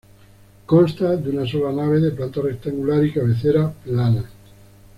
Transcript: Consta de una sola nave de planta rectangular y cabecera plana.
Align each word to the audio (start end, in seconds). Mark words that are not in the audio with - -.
Consta 0.65 1.15
de 1.15 1.29
una 1.29 1.45
sola 1.47 1.71
nave 1.71 1.99
de 1.99 2.09
planta 2.09 2.41
rectangular 2.41 3.03
y 3.05 3.13
cabecera 3.13 3.71
plana. 3.71 4.25